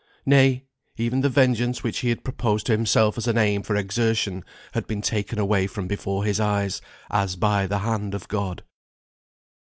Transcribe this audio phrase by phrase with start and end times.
[0.25, 0.65] Nay,
[0.97, 4.87] even the vengeance which he had proposed to himself as an aim for exertion, had
[4.87, 6.81] been taken away from before his eyes,
[7.11, 8.63] as by the hand of God.